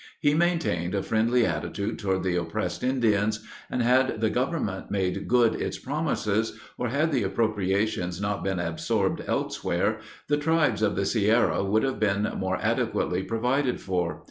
He 0.19 0.33
maintained 0.33 0.95
a 0.95 1.03
friendly 1.03 1.45
attitude 1.45 1.99
toward 1.99 2.23
the 2.23 2.35
oppressed 2.35 2.83
Indians 2.83 3.45
and, 3.69 3.83
had 3.83 4.19
the 4.19 4.31
government 4.31 4.89
made 4.89 5.27
good 5.27 5.53
its 5.53 5.77
promises, 5.77 6.59
or 6.75 6.87
had 6.89 7.11
the 7.11 7.21
appropriations 7.21 8.19
not 8.19 8.43
been 8.43 8.57
absorbed 8.57 9.21
elsewhere, 9.27 9.99
the 10.27 10.37
tribes 10.37 10.81
of 10.81 10.95
the 10.95 11.05
Sierra 11.05 11.63
would 11.63 11.83
have 11.83 11.99
been 11.99 12.23
more 12.37 12.57
adequately 12.63 13.21
provided 13.21 13.79
for. 13.79 14.19